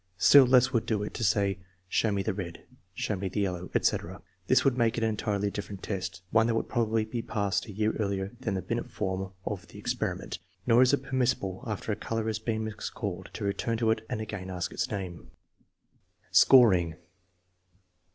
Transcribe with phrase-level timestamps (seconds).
[0.17, 2.63] Still less would it do to say:" Show me the red,""
[2.95, 4.23] Show me the yellow" etc.
[4.47, 7.71] This would make it an entirely different test, one that would probably be passed a
[7.71, 10.39] year earlier than the Binet form of the ex periment.
[10.65, 14.03] Nor is it permissible, after a color has been mis called, to return to it
[14.09, 15.29] and again ask its name.
[16.31, 16.95] Scoring.